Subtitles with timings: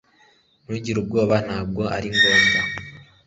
[0.63, 2.59] Ntugire ubwoba Ntabwo ari ngombwa